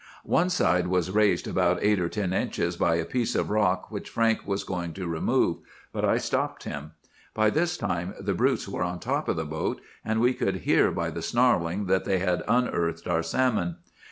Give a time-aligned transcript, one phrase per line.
[0.25, 4.09] "One side was raised about eight or ten inches by a piece of rock which
[4.09, 5.57] Frank was going to remove;
[5.93, 6.93] but I stopped him.
[7.35, 10.89] By this time the brutes were on top of the boat, and we could hear
[10.89, 13.75] by the snarling that they had unearthed our salmon.